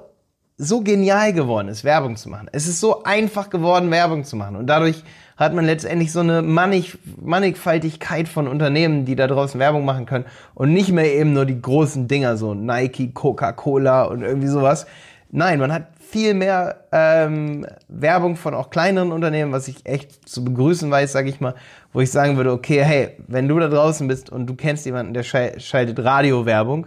so 0.57 0.81
genial 0.81 1.33
geworden 1.33 1.67
ist, 1.69 1.83
Werbung 1.83 2.17
zu 2.17 2.29
machen. 2.29 2.49
Es 2.51 2.67
ist 2.67 2.79
so 2.79 3.03
einfach 3.03 3.49
geworden, 3.49 3.89
Werbung 3.89 4.23
zu 4.23 4.35
machen. 4.35 4.55
Und 4.55 4.67
dadurch 4.67 5.03
hat 5.37 5.55
man 5.55 5.65
letztendlich 5.65 6.11
so 6.11 6.19
eine 6.19 6.43
Mannig, 6.43 6.99
Mannigfaltigkeit 7.19 8.27
von 8.27 8.47
Unternehmen, 8.47 9.05
die 9.05 9.15
da 9.15 9.25
draußen 9.25 9.59
Werbung 9.59 9.85
machen 9.85 10.05
können 10.05 10.25
und 10.53 10.71
nicht 10.71 10.91
mehr 10.91 11.11
eben 11.11 11.33
nur 11.33 11.45
die 11.45 11.59
großen 11.59 12.07
Dinger, 12.07 12.37
so 12.37 12.53
Nike, 12.53 13.11
Coca-Cola 13.11 14.03
und 14.03 14.21
irgendwie 14.21 14.47
sowas. 14.47 14.85
Nein, 15.31 15.59
man 15.59 15.73
hat 15.73 15.92
viel 16.13 16.35
mehr 16.35 16.85
ähm, 16.91 17.65
Werbung 17.87 18.35
von 18.35 18.53
auch 18.53 18.69
kleineren 18.69 19.11
Unternehmen, 19.11 19.51
was 19.51 19.67
ich 19.67 19.83
echt 19.87 20.29
zu 20.29 20.45
begrüßen 20.45 20.91
weiß, 20.91 21.11
sage 21.11 21.27
ich 21.27 21.41
mal, 21.41 21.55
wo 21.91 22.01
ich 22.01 22.11
sagen 22.11 22.37
würde, 22.37 22.51
okay, 22.51 22.83
hey, 22.83 23.17
wenn 23.27 23.47
du 23.47 23.57
da 23.57 23.67
draußen 23.67 24.07
bist 24.07 24.29
und 24.29 24.45
du 24.45 24.53
kennst 24.53 24.85
jemanden, 24.85 25.15
der 25.15 25.23
schaltet 25.23 25.97
Radiowerbung 25.97 26.85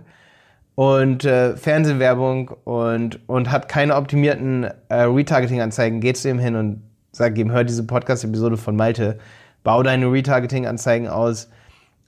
und 0.77 1.25
äh, 1.25 1.57
Fernsehwerbung 1.57 2.51
und, 2.63 3.19
und 3.29 3.51
hat 3.51 3.69
keine 3.69 3.97
optimierten 3.97 4.69
äh, 4.91 4.95
Retargeting-Anzeigen, 4.95 5.99
geh 6.01 6.13
zu 6.13 6.31
ihm 6.31 6.39
hin 6.39 6.55
und 6.55 6.83
sag 7.11 7.37
ihm, 7.37 7.51
hör 7.51 7.65
diese 7.65 7.85
Podcast-Episode 7.85 8.57
von 8.57 8.77
Malte, 8.77 9.19
bau 9.65 9.83
deine 9.83 10.07
Retargeting-Anzeigen 10.07 11.09
aus, 11.09 11.51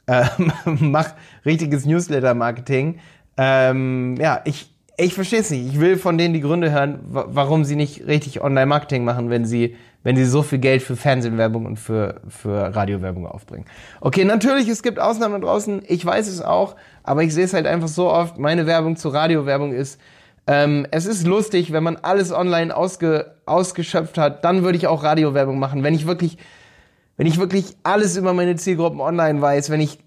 äh, 0.07 0.25
mach 0.65 1.15
richtiges 1.45 1.85
Newsletter-Marketing. 1.85 3.01
Ähm, 3.37 4.15
ja, 4.21 4.41
ich, 4.45 4.71
ich 5.00 5.14
verstehe 5.14 5.40
es 5.40 5.50
nicht. 5.50 5.67
Ich 5.67 5.81
will 5.81 5.97
von 5.97 6.19
denen 6.19 6.35
die 6.35 6.40
Gründe 6.40 6.73
hören, 6.73 6.99
warum 7.09 7.64
sie 7.64 7.76
nicht 7.76 8.07
richtig 8.07 8.43
Online-Marketing 8.43 9.05
machen, 9.05 9.31
wenn 9.31 9.45
sie, 9.45 9.76
wenn 10.02 10.17
sie 10.17 10.25
so 10.25 10.43
viel 10.43 10.59
Geld 10.59 10.83
für 10.83 10.97
Fernsehwerbung 10.97 11.67
und 11.67 11.76
für, 11.76 12.21
für 12.28 12.75
Radiowerbung 12.75 13.25
aufbringen. 13.25 13.64
Okay, 14.00 14.25
natürlich, 14.25 14.69
es 14.69 14.83
gibt 14.83 14.99
Ausnahmen 14.99 15.40
draußen. 15.40 15.83
Ich 15.87 16.05
weiß 16.05 16.26
es 16.26 16.43
auch, 16.43 16.75
aber 17.05 17.23
ich 17.23 17.33
sehe 17.33 17.45
es 17.45 17.55
halt 17.55 17.67
einfach 17.67 17.87
so 17.87 18.11
oft. 18.11 18.38
Meine 18.38 18.67
Werbung 18.67 18.97
zur 18.97 19.14
Radiowerbung 19.14 19.73
ist, 19.73 20.00
ähm, 20.49 20.85
es 20.90 21.07
ist 21.07 21.25
lustig, 21.26 21.73
wenn 21.73 21.85
man 21.85 21.97
alles 21.97 22.33
online 22.33 22.75
ausge, 22.75 23.37
ausgeschöpft 23.47 24.19
hat, 24.19 24.45
dann 24.45 24.64
würde 24.64 24.78
ich 24.78 24.88
auch 24.88 25.05
Radiowerbung 25.05 25.61
machen. 25.61 25.85
Wenn 25.85 25.95
ich 25.95 26.09
wirklich, 26.09 26.38
wenn 27.17 27.28
ich 27.28 27.38
wirklich 27.38 27.76
alles 27.85 28.17
über 28.17 28.35
meine 28.35 28.57
Zielgruppen 28.57 29.00
online 29.00 29.40
weiß, 29.40 29.71
wenn 29.71 29.81
ich 29.81 30.00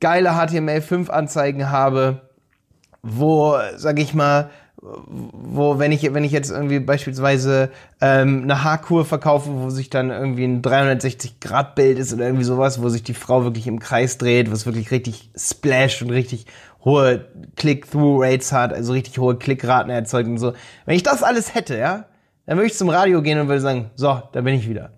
geile 0.00 0.30
HTML5-Anzeigen 0.30 1.70
habe, 1.70 2.27
wo, 3.02 3.56
sag 3.76 3.98
ich 3.98 4.14
mal, 4.14 4.50
wo, 4.80 5.78
wenn 5.78 5.90
ich, 5.90 6.14
wenn 6.14 6.22
ich 6.22 6.30
jetzt 6.30 6.50
irgendwie 6.50 6.78
beispielsweise 6.78 7.70
ähm, 8.00 8.44
eine 8.44 8.62
Haarkur 8.62 9.04
verkaufe, 9.04 9.50
wo 9.50 9.70
sich 9.70 9.90
dann 9.90 10.10
irgendwie 10.10 10.44
ein 10.44 10.62
360-Grad-Bild 10.62 11.98
ist 11.98 12.12
oder 12.12 12.26
irgendwie 12.26 12.44
sowas, 12.44 12.80
wo 12.80 12.88
sich 12.88 13.02
die 13.02 13.14
Frau 13.14 13.42
wirklich 13.42 13.66
im 13.66 13.80
Kreis 13.80 14.18
dreht, 14.18 14.52
was 14.52 14.66
wirklich 14.66 14.92
richtig 14.92 15.30
splasht 15.36 16.00
und 16.02 16.10
richtig 16.10 16.46
hohe 16.84 17.26
Click-Through-Rates 17.56 18.52
hat, 18.52 18.72
also 18.72 18.92
richtig 18.92 19.18
hohe 19.18 19.36
Klickraten 19.36 19.90
erzeugt 19.90 20.28
und 20.28 20.38
so. 20.38 20.52
Wenn 20.86 20.94
ich 20.94 21.02
das 21.02 21.24
alles 21.24 21.56
hätte, 21.56 21.76
ja, 21.76 22.04
dann 22.46 22.56
würde 22.56 22.68
ich 22.68 22.74
zum 22.74 22.88
Radio 22.88 23.20
gehen 23.20 23.40
und 23.40 23.48
würde 23.48 23.60
sagen, 23.60 23.90
so, 23.96 24.22
da 24.32 24.40
bin 24.40 24.54
ich 24.54 24.68
wieder. 24.68 24.92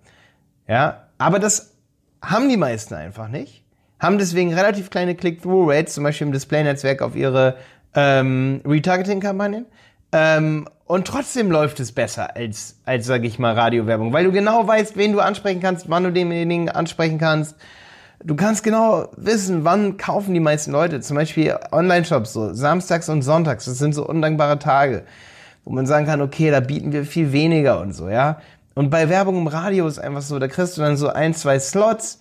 Ja, 0.67 1.07
aber 1.17 1.39
das 1.39 1.73
haben 2.21 2.49
die 2.49 2.57
meisten 2.57 2.93
einfach 2.93 3.27
nicht 3.27 3.61
haben 4.01 4.17
deswegen 4.17 4.53
relativ 4.53 4.89
kleine 4.89 5.15
Click-Through-Rates, 5.15 5.93
zum 5.93 6.03
Beispiel 6.03 6.27
im 6.27 6.33
Display-Netzwerk 6.33 7.03
auf 7.03 7.15
ihre 7.15 7.55
ähm, 7.95 8.61
Retargeting-Kampagnen. 8.65 9.65
Ähm, 10.11 10.67
und 10.85 11.07
trotzdem 11.07 11.49
läuft 11.51 11.79
es 11.79 11.93
besser 11.93 12.35
als, 12.35 12.75
als 12.85 13.05
sage 13.05 13.25
ich 13.25 13.39
mal, 13.39 13.53
Radiowerbung, 13.53 14.11
weil 14.11 14.25
du 14.25 14.31
genau 14.31 14.67
weißt, 14.67 14.97
wen 14.97 15.13
du 15.13 15.21
ansprechen 15.21 15.61
kannst, 15.61 15.89
wann 15.89 16.03
du 16.03 16.11
denjenigen 16.11 16.67
ansprechen 16.67 17.17
kannst. 17.17 17.55
Du 18.23 18.35
kannst 18.35 18.63
genau 18.63 19.07
wissen, 19.15 19.63
wann 19.63 19.97
kaufen 19.97 20.33
die 20.33 20.39
meisten 20.39 20.71
Leute. 20.71 20.99
Zum 20.99 21.15
Beispiel 21.15 21.55
Online-Shops, 21.71 22.33
so 22.33 22.53
samstags 22.53 23.09
und 23.09 23.21
sonntags. 23.21 23.65
Das 23.65 23.77
sind 23.77 23.95
so 23.95 24.05
undankbare 24.05 24.59
Tage, 24.59 25.05
wo 25.63 25.71
man 25.71 25.85
sagen 25.85 26.05
kann, 26.05 26.21
okay, 26.21 26.51
da 26.51 26.59
bieten 26.59 26.91
wir 26.91 27.05
viel 27.05 27.31
weniger 27.31 27.79
und 27.79 27.93
so, 27.93 28.09
ja. 28.09 28.41
Und 28.75 28.89
bei 28.89 29.09
Werbung 29.09 29.37
im 29.37 29.47
Radio 29.47 29.87
ist 29.87 29.99
einfach 29.99 30.21
so, 30.21 30.39
da 30.39 30.47
kriegst 30.47 30.77
du 30.77 30.81
dann 30.81 30.97
so 30.97 31.07
ein, 31.07 31.33
zwei 31.33 31.57
Slots, 31.59 32.19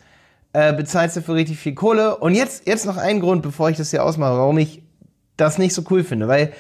äh, 0.53 0.73
bezahlst 0.73 1.17
dafür 1.17 1.35
richtig 1.35 1.59
viel 1.59 1.75
Kohle. 1.75 2.17
Und 2.17 2.35
jetzt, 2.35 2.67
jetzt 2.67 2.87
noch 2.87 2.97
ein 2.97 3.21
Grund, 3.21 3.43
bevor 3.43 3.69
ich 3.71 3.77
das 3.77 3.91
hier 3.91 4.05
ausmache, 4.05 4.37
warum 4.37 4.59
ich 4.59 4.83
das 5.41 5.59
nicht 5.59 5.75
so 5.75 5.83
cool 5.91 6.05
finde, 6.05 6.29
weil 6.29 6.53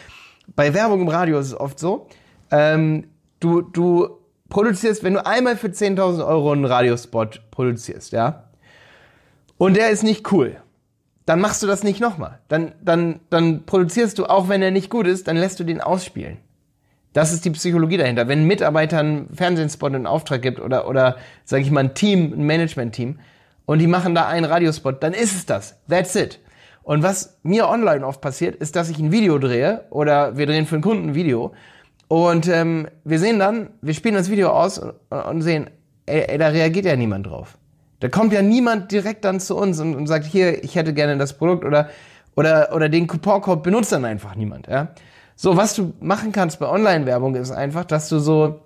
bei 0.56 0.74
Werbung 0.74 1.02
im 1.02 1.08
Radio 1.08 1.38
ist 1.38 1.48
es 1.48 1.54
oft 1.58 1.78
so, 1.78 2.08
ähm, 2.50 3.08
du, 3.38 3.62
du 3.62 4.18
produzierst, 4.48 5.04
wenn 5.04 5.14
du 5.14 5.24
einmal 5.24 5.56
für 5.56 5.68
10.000 5.68 6.26
Euro 6.26 6.52
einen 6.52 6.64
Radiospot 6.64 7.42
produzierst, 7.50 8.12
ja, 8.12 8.44
und 9.58 9.76
der 9.76 9.90
ist 9.90 10.02
nicht 10.02 10.32
cool, 10.32 10.56
dann 11.26 11.40
machst 11.40 11.62
du 11.62 11.66
das 11.66 11.84
nicht 11.84 12.00
nochmal. 12.00 12.40
Dann, 12.48 12.72
dann, 12.82 13.20
dann 13.30 13.64
produzierst 13.64 14.18
du, 14.18 14.26
auch 14.26 14.48
wenn 14.48 14.62
er 14.62 14.70
nicht 14.70 14.90
gut 14.90 15.06
ist, 15.06 15.28
dann 15.28 15.36
lässt 15.36 15.60
du 15.60 15.64
den 15.64 15.80
ausspielen. 15.80 16.38
Das 17.12 17.32
ist 17.32 17.44
die 17.44 17.50
Psychologie 17.50 17.96
dahinter. 17.96 18.26
Wenn 18.26 18.40
ein 18.40 18.46
Mitarbeiter 18.46 18.98
einen 18.98 19.34
Fernsehspot 19.34 19.94
in 19.94 20.06
Auftrag 20.06 20.42
gibt 20.42 20.60
oder, 20.60 20.88
oder 20.88 21.16
sage 21.44 21.62
ich 21.62 21.70
mal, 21.70 21.84
ein 21.84 21.94
Team, 21.94 22.32
ein 22.32 22.46
Management-Team 22.46 23.18
und 23.66 23.78
die 23.78 23.86
machen 23.86 24.14
da 24.14 24.26
einen 24.26 24.44
Radiospot, 24.44 25.02
dann 25.02 25.12
ist 25.12 25.34
es 25.34 25.46
das. 25.46 25.76
That's 25.88 26.14
it. 26.16 26.40
Und 26.82 27.02
was 27.02 27.38
mir 27.42 27.68
online 27.68 28.06
oft 28.06 28.20
passiert, 28.20 28.56
ist, 28.56 28.76
dass 28.76 28.88
ich 28.88 28.98
ein 28.98 29.12
Video 29.12 29.38
drehe 29.38 29.84
oder 29.90 30.36
wir 30.36 30.46
drehen 30.46 30.66
für 30.66 30.76
einen 30.76 30.82
Kunden 30.82 31.10
ein 31.10 31.14
Video 31.14 31.52
und 32.08 32.48
ähm, 32.48 32.88
wir 33.04 33.20
sehen 33.20 33.38
dann, 33.38 33.70
wir 33.82 33.94
spielen 33.94 34.16
das 34.16 34.30
Video 34.30 34.50
aus 34.50 34.78
und, 34.78 34.94
und 35.12 35.42
sehen, 35.42 35.70
ey, 36.06 36.22
ey, 36.22 36.38
da 36.38 36.48
reagiert 36.48 36.84
ja 36.84 36.96
niemand 36.96 37.26
drauf. 37.26 37.56
Da 38.00 38.08
kommt 38.08 38.32
ja 38.32 38.42
niemand 38.42 38.90
direkt 38.90 39.24
dann 39.24 39.38
zu 39.38 39.56
uns 39.56 39.78
und, 39.78 39.94
und 39.94 40.08
sagt, 40.08 40.24
hier, 40.24 40.64
ich 40.64 40.74
hätte 40.74 40.92
gerne 40.92 41.18
das 41.18 41.34
Produkt 41.34 41.64
oder, 41.64 41.88
oder, 42.34 42.74
oder 42.74 42.88
den 42.88 43.06
Couponcode 43.06 43.62
benutzt 43.62 43.92
dann 43.92 44.04
einfach 44.04 44.34
niemand. 44.34 44.66
Ja? 44.66 44.88
So, 45.36 45.56
was 45.56 45.74
du 45.74 45.92
machen 46.00 46.32
kannst 46.32 46.58
bei 46.58 46.68
Online-Werbung 46.68 47.36
ist 47.36 47.52
einfach, 47.52 47.84
dass 47.84 48.08
du 48.08 48.18
so 48.18 48.62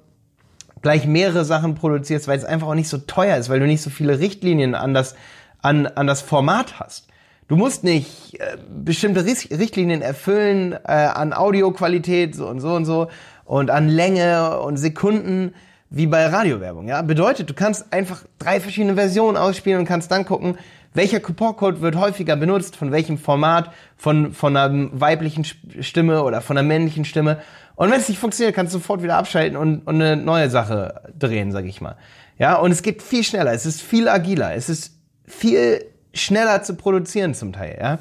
gleich 0.81 1.07
mehrere 1.07 1.45
Sachen 1.45 1.75
produzierst, 1.75 2.27
weil 2.29 2.39
es 2.39 2.47
einfach 2.47 2.69
auch 2.69 2.75
nicht 2.75 2.89
so 2.89 2.97
teuer 2.97 3.37
ist, 3.37 3.51
weil 3.51 3.61
du 3.61 3.67
nicht 3.67 3.83
so 3.83 3.91
viele 3.91 4.21
Richtlinien 4.21 4.75
an 4.75 4.95
das, 4.95 5.17
an, 5.61 5.87
an 5.87 6.07
das 6.07 6.23
Format 6.23 6.81
hast. 6.81 7.09
Du 7.47 7.57
musst 7.57 7.85
nicht 7.85 8.41
äh, 8.41 8.57
bestimmte 8.69 9.25
Richtlinien 9.25 10.01
erfüllen 10.01 10.73
äh, 10.73 10.93
an 10.93 11.33
Audioqualität 11.33 12.35
so 12.35 12.49
und 12.49 12.61
so 12.61 12.75
und 12.75 12.87
so 12.87 13.09
und 13.45 13.71
an 13.71 13.89
Länge 13.89 14.61
und 14.61 14.79
Sekunden 14.79 15.55
wie 15.91 16.07
bei 16.07 16.27
Radiowerbung. 16.27 16.89
Ja, 16.89 17.03
bedeutet, 17.03 17.51
du 17.51 17.55
kannst 17.55 17.93
einfach 17.93 18.25
drei 18.39 18.61
verschiedene 18.61 18.95
Versionen 18.95 19.37
ausspielen 19.37 19.81
und 19.81 19.85
kannst 19.85 20.11
dann 20.11 20.25
gucken, 20.25 20.57
welcher 20.95 21.21
Couponcode 21.21 21.83
wird 21.83 21.97
häufiger 21.97 22.37
benutzt, 22.37 22.77
von 22.77 22.93
welchem 22.93 23.19
Format, 23.19 23.71
von 23.97 24.33
von 24.33 24.57
einer 24.57 24.89
weiblichen 24.93 25.45
Stimme 25.45 26.23
oder 26.23 26.41
von 26.41 26.57
einer 26.57 26.67
männlichen 26.67 27.05
Stimme. 27.05 27.41
Und 27.77 27.91
wenn 27.91 28.01
es 28.01 28.09
nicht 28.09 28.19
funktioniert, 28.19 28.55
kannst 28.55 28.73
du 28.73 28.79
sofort 28.79 29.03
wieder 29.03 29.17
abschalten 29.17 29.57
und, 29.57 29.81
und 29.81 30.01
eine 30.01 30.17
neue 30.17 30.49
Sache 30.49 31.13
drehen, 31.19 31.53
sag 31.53 31.67
ich 31.67 31.81
mal. 31.81 31.97
Ja, 32.39 32.57
und 32.57 32.71
es 32.71 32.83
geht 32.83 33.03
viel 33.03 33.23
schneller, 33.23 33.53
es 33.53 33.67
ist 33.67 33.83
viel 33.83 34.09
agiler, 34.09 34.55
es 34.55 34.69
ist 34.69 34.97
viel 35.27 35.85
schneller 36.15 36.63
zu 36.63 36.75
produzieren 36.75 37.35
zum 37.35 37.53
Teil, 37.53 37.79
ja. 37.81 37.99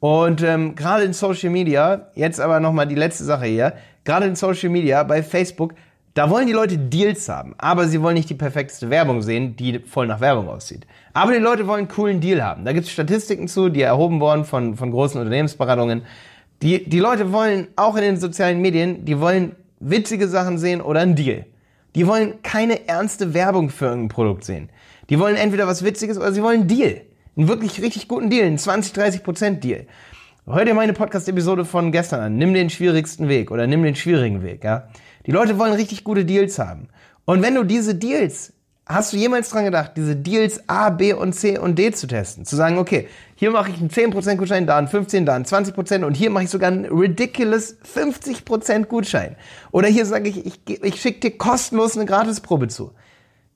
Und 0.00 0.42
ähm, 0.42 0.76
gerade 0.76 1.04
in 1.04 1.12
Social 1.12 1.50
Media, 1.50 2.10
jetzt 2.14 2.40
aber 2.40 2.60
nochmal 2.60 2.86
die 2.86 2.94
letzte 2.94 3.24
Sache 3.24 3.46
hier, 3.46 3.74
gerade 4.04 4.26
in 4.26 4.36
Social 4.36 4.68
Media, 4.68 5.02
bei 5.02 5.22
Facebook, 5.22 5.74
da 6.14 6.30
wollen 6.30 6.46
die 6.46 6.52
Leute 6.52 6.78
Deals 6.78 7.28
haben, 7.28 7.54
aber 7.58 7.86
sie 7.86 8.00
wollen 8.02 8.14
nicht 8.14 8.30
die 8.30 8.34
perfekteste 8.34 8.90
Werbung 8.90 9.22
sehen, 9.22 9.54
die 9.56 9.78
voll 9.78 10.06
nach 10.06 10.20
Werbung 10.20 10.48
aussieht. 10.48 10.86
Aber 11.12 11.32
die 11.32 11.38
Leute 11.38 11.66
wollen 11.66 11.80
einen 11.80 11.88
coolen 11.88 12.20
Deal 12.20 12.42
haben. 12.42 12.64
Da 12.64 12.72
gibt 12.72 12.86
es 12.86 12.92
Statistiken 12.92 13.46
zu, 13.46 13.68
die 13.68 13.82
erhoben 13.82 14.20
wurden 14.20 14.44
von, 14.44 14.76
von 14.76 14.90
großen 14.90 15.20
Unternehmensberatungen. 15.20 16.02
Die, 16.62 16.88
die 16.88 16.98
Leute 16.98 17.32
wollen 17.32 17.68
auch 17.76 17.94
in 17.94 18.02
den 18.02 18.16
sozialen 18.16 18.60
Medien, 18.60 19.04
die 19.04 19.20
wollen 19.20 19.54
witzige 19.78 20.26
Sachen 20.26 20.58
sehen 20.58 20.80
oder 20.80 21.00
einen 21.00 21.14
Deal. 21.14 21.46
Die 21.94 22.06
wollen 22.06 22.42
keine 22.42 22.88
ernste 22.88 23.32
Werbung 23.32 23.70
für 23.70 23.86
irgendein 23.86 24.08
Produkt 24.08 24.44
sehen. 24.44 24.70
Die 25.10 25.18
wollen 25.18 25.36
entweder 25.36 25.66
was 25.66 25.84
Witziges 25.84 26.18
oder 26.18 26.32
sie 26.32 26.42
wollen 26.42 26.60
einen 26.60 26.68
Deal. 26.68 27.02
Einen 27.38 27.46
wirklich 27.46 27.80
richtig 27.80 28.08
guten 28.08 28.30
Deal, 28.30 28.44
einen 28.44 28.58
20, 28.58 28.92
30 28.94 29.22
Prozent 29.22 29.62
Deal. 29.62 29.86
Hör 30.44 30.64
dir 30.64 30.74
meine 30.74 30.92
Podcast-Episode 30.92 31.64
von 31.64 31.92
gestern 31.92 32.18
an. 32.18 32.36
Nimm 32.36 32.52
den 32.52 32.68
schwierigsten 32.68 33.28
Weg 33.28 33.52
oder 33.52 33.68
nimm 33.68 33.84
den 33.84 33.94
schwierigen 33.94 34.42
Weg, 34.42 34.64
ja. 34.64 34.88
Die 35.24 35.30
Leute 35.30 35.56
wollen 35.56 35.72
richtig 35.72 36.02
gute 36.02 36.24
Deals 36.24 36.58
haben. 36.58 36.88
Und 37.26 37.40
wenn 37.40 37.54
du 37.54 37.62
diese 37.62 37.94
Deals, 37.94 38.54
hast 38.86 39.12
du 39.12 39.18
jemals 39.18 39.50
dran 39.50 39.66
gedacht, 39.66 39.92
diese 39.96 40.16
Deals 40.16 40.68
A, 40.68 40.90
B 40.90 41.12
und 41.12 41.32
C 41.32 41.56
und 41.56 41.78
D 41.78 41.92
zu 41.92 42.08
testen? 42.08 42.44
Zu 42.44 42.56
sagen, 42.56 42.76
okay, 42.76 43.06
hier 43.36 43.52
mache 43.52 43.70
ich 43.70 43.78
einen 43.78 43.90
10% 43.90 44.34
Gutschein, 44.34 44.66
da 44.66 44.76
einen 44.76 44.88
15, 44.88 45.24
da 45.24 45.36
einen 45.36 45.44
20% 45.44 46.02
und 46.02 46.14
hier 46.14 46.30
mache 46.30 46.42
ich 46.42 46.50
sogar 46.50 46.72
einen 46.72 46.86
ridiculous 46.86 47.76
50% 47.94 48.86
Gutschein. 48.86 49.36
Oder 49.70 49.86
hier 49.86 50.06
sage 50.06 50.28
ich, 50.28 50.44
ich, 50.44 50.82
ich 50.82 51.00
schicke 51.00 51.20
dir 51.20 51.38
kostenlos 51.38 51.96
eine 51.96 52.04
Gratisprobe 52.04 52.66
zu. 52.66 52.94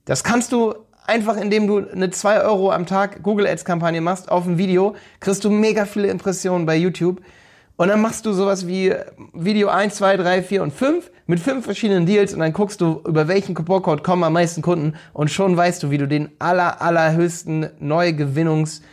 Das 0.05 0.23
kannst 0.23 0.53
du 0.53 0.73
einfach 1.05 1.37
indem 1.37 1.67
du 1.67 1.87
eine 1.89 2.09
2 2.09 2.41
Euro 2.41 2.71
am 2.71 2.85
Tag 2.85 3.23
Google 3.23 3.47
Ads 3.47 3.65
Kampagne 3.65 4.01
machst 4.01 4.31
auf 4.31 4.45
ein 4.45 4.57
Video, 4.57 4.95
kriegst 5.19 5.43
du 5.43 5.49
mega 5.49 5.85
viele 5.85 6.07
Impressionen 6.07 6.65
bei 6.65 6.75
YouTube. 6.75 7.21
Und 7.75 7.87
dann 7.87 8.01
machst 8.01 8.25
du 8.25 8.33
sowas 8.33 8.67
wie 8.67 8.93
Video 9.33 9.69
1, 9.69 9.95
2, 9.95 10.17
3, 10.17 10.43
4 10.43 10.63
und 10.63 10.73
5 10.73 11.09
mit 11.25 11.39
fünf 11.39 11.65
verschiedenen 11.65 12.05
Deals 12.05 12.33
und 12.33 12.39
dann 12.39 12.53
guckst 12.53 12.81
du, 12.81 13.01
über 13.07 13.27
welchen 13.27 13.55
Couponcode 13.55 14.03
kommen 14.03 14.23
am 14.23 14.33
meisten 14.33 14.61
Kunden 14.61 14.95
und 15.13 15.31
schon 15.31 15.57
weißt 15.57 15.81
du, 15.81 15.89
wie 15.89 15.97
du 15.97 16.07
den 16.07 16.29
aller, 16.39 16.81
allerhöchsten 16.81 17.69
Neugewinnungswert 17.79 18.83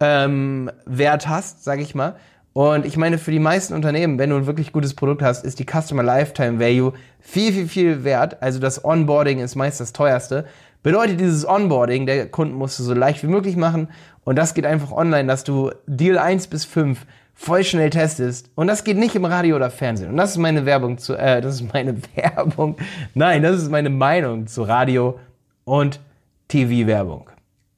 ähm, 0.00 0.70
Wert 0.84 1.28
hast, 1.28 1.64
sag 1.64 1.80
ich 1.80 1.94
mal. 1.94 2.16
Und 2.52 2.86
ich 2.86 2.96
meine, 2.96 3.18
für 3.18 3.30
die 3.30 3.38
meisten 3.38 3.74
Unternehmen, 3.74 4.18
wenn 4.18 4.30
du 4.30 4.36
ein 4.36 4.46
wirklich 4.46 4.72
gutes 4.72 4.94
Produkt 4.94 5.22
hast, 5.22 5.44
ist 5.44 5.58
die 5.58 5.66
Customer 5.66 6.02
Lifetime 6.02 6.58
Value 6.58 6.94
viel, 7.20 7.52
viel, 7.52 7.68
viel 7.68 8.04
wert. 8.04 8.42
Also 8.42 8.58
das 8.58 8.82
Onboarding 8.82 9.40
ist 9.40 9.56
meist 9.56 9.78
das 9.78 9.92
teuerste. 9.92 10.46
Bedeutet 10.86 11.18
dieses 11.18 11.44
Onboarding, 11.44 12.06
der 12.06 12.28
Kunden 12.28 12.54
musst 12.54 12.78
du 12.78 12.84
so 12.84 12.94
leicht 12.94 13.20
wie 13.24 13.26
möglich 13.26 13.56
machen 13.56 13.88
und 14.22 14.36
das 14.36 14.54
geht 14.54 14.64
einfach 14.64 14.92
online, 14.92 15.26
dass 15.26 15.42
du 15.42 15.72
Deal 15.88 16.16
1 16.16 16.46
bis 16.46 16.64
5 16.64 17.04
voll 17.34 17.64
schnell 17.64 17.90
testest. 17.90 18.52
Und 18.54 18.68
das 18.68 18.84
geht 18.84 18.96
nicht 18.96 19.16
im 19.16 19.24
Radio 19.24 19.56
oder 19.56 19.68
Fernsehen. 19.68 20.10
Und 20.10 20.16
das 20.16 20.30
ist 20.30 20.36
meine 20.36 20.64
Werbung 20.64 20.96
zu, 20.98 21.16
äh, 21.16 21.40
das 21.40 21.56
ist 21.56 21.72
meine 21.74 21.96
Werbung, 22.14 22.76
nein, 23.14 23.42
das 23.42 23.56
ist 23.56 23.68
meine 23.68 23.90
Meinung 23.90 24.46
zu 24.46 24.62
Radio 24.62 25.18
und 25.64 25.98
TV-Werbung. 26.46 27.30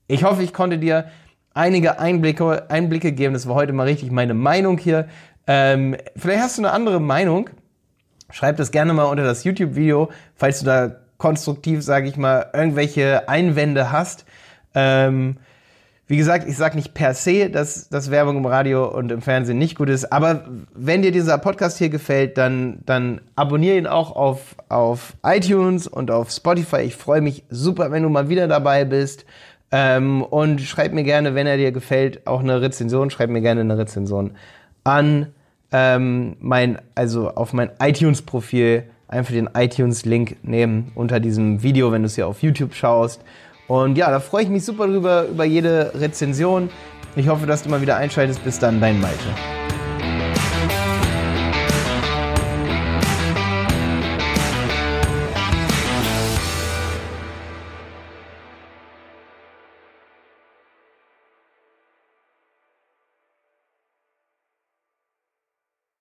Ich 0.07 0.25
hoffe, 0.25 0.43
ich 0.43 0.53
konnte 0.53 0.77
dir 0.77 1.07
einige 1.55 2.01
Einblicke, 2.01 2.71
Einblicke 2.71 3.13
geben, 3.13 3.33
das 3.33 3.49
war 3.49 3.55
heute 3.55 3.73
mal 3.73 3.85
richtig 3.85 4.13
meine 4.13 4.35
Meinung 4.35 4.77
hier. 4.77 5.09
Ähm, 5.47 5.97
vielleicht 6.15 6.43
hast 6.43 6.59
du 6.59 6.63
eine 6.63 6.73
andere 6.73 7.01
Meinung, 7.01 7.49
schreib 8.29 8.59
das 8.59 8.71
gerne 8.71 8.93
mal 8.93 9.05
unter 9.05 9.25
das 9.25 9.45
YouTube-Video, 9.45 10.11
falls 10.35 10.59
du 10.59 10.67
da 10.67 11.08
konstruktiv, 11.19 11.83
sage 11.83 12.09
ich 12.09 12.17
mal, 12.17 12.47
irgendwelche 12.53 13.29
Einwände 13.29 13.93
hast. 13.93 14.25
Ähm, 14.75 15.37
wie 16.07 16.17
gesagt, 16.17 16.49
ich 16.49 16.57
sage 16.57 16.77
nicht 16.77 16.95
per 16.95 17.13
se, 17.13 17.51
dass, 17.51 17.91
dass 17.91 18.11
Werbung 18.11 18.39
im 18.39 18.47
Radio 18.47 18.89
und 18.89 19.13
im 19.13 19.21
Fernsehen 19.21 19.59
nicht 19.59 19.77
gut 19.77 19.91
ist, 19.91 20.11
aber 20.11 20.47
wenn 20.75 21.03
dir 21.03 21.13
dieser 21.13 21.37
Podcast 21.37 21.77
hier 21.77 21.91
gefällt, 21.91 22.39
dann, 22.39 22.79
dann 22.87 23.21
abonniere 23.37 23.77
ihn 23.77 23.87
auch 23.87 24.17
auf, 24.17 24.57
auf 24.71 25.13
iTunes 25.23 25.87
und 25.87 26.11
auf 26.11 26.31
Spotify. 26.31 26.79
Ich 26.79 26.97
freue 26.97 27.21
mich 27.21 27.45
super, 27.51 27.91
wenn 27.91 28.05
du 28.05 28.09
mal 28.09 28.31
wieder 28.31 28.49
dabei 28.49 28.87
bist. 28.87 29.27
Ähm, 29.71 30.23
und 30.23 30.63
schreib 30.63 30.95
mir 30.95 31.05
gerne, 31.05 31.35
wenn 31.35 31.47
er 31.47 31.59
dir 31.59 31.73
gefällt, 31.73 32.27
auch 32.27 32.41
eine 32.41 32.63
Rezension. 32.63 33.11
Schreib 33.11 33.29
mir 33.29 33.43
gerne 33.43 33.61
eine 33.61 33.77
Rezension 33.77 34.31
an 34.85 35.35
ähm, 35.73 36.37
mein, 36.41 36.79
also 36.95 37.29
auf 37.29 37.53
mein 37.53 37.71
iTunes-Profil 37.79 38.85
einfach 39.09 39.33
den 39.33 39.49
iTunes-Link 39.55 40.37
nehmen 40.43 40.93
unter 40.95 41.19
diesem 41.19 41.63
Video, 41.63 41.91
wenn 41.91 42.03
du 42.03 42.07
es 42.07 42.15
hier 42.15 42.29
auf 42.29 42.43
YouTube 42.43 42.75
schaust. 42.75 43.23
Und 43.67 43.99
ja, 43.99 44.11
da 44.11 44.21
freue 44.21 44.45
ich 44.45 44.49
mich 44.49 44.65
super 44.65 44.87
drüber, 44.87 45.27
über 45.27 45.45
jede 45.45 45.93
Rezension. 45.95 46.71
Ich 47.17 47.29
hoffe, 47.29 47.47
dass 47.47 47.63
du 47.63 47.69
mal 47.69 47.81
wieder 47.81 47.97
einschaltest. 47.97 48.45
Bis 48.45 48.59
dann, 48.59 48.81
dein 48.81 49.01
Malte. 49.01 49.68